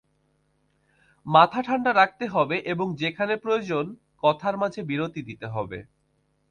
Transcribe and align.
মাথা 1.25 1.59
ঠান্ডা 1.61 1.91
রাখতে 1.93 2.25
হবে 2.27 2.55
এবং 2.65 2.87
যেখানে 2.95 3.33
প্রয়োজন, 3.35 3.85
কথার 4.23 4.55
মাঝে 4.57 4.81
বিরতি 4.83 5.21
দিতে 5.21 5.47
হবে। 5.47 5.79